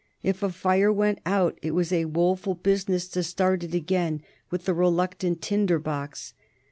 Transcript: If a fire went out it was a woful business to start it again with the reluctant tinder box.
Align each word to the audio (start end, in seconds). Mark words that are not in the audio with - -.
If 0.23 0.41
a 0.41 0.49
fire 0.49 0.91
went 0.91 1.19
out 1.27 1.59
it 1.61 1.75
was 1.75 1.93
a 1.93 2.05
woful 2.05 2.55
business 2.55 3.07
to 3.09 3.21
start 3.21 3.61
it 3.63 3.75
again 3.75 4.23
with 4.49 4.65
the 4.65 4.73
reluctant 4.73 5.43
tinder 5.43 5.77
box. 5.77 6.33